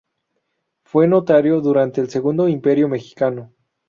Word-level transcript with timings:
Fue 0.83 1.07
notario 1.07 1.61
durante 1.61 2.01
el 2.01 2.09
Segundo 2.09 2.47
Imperio 2.47 2.89
Mexicano. 2.89 3.53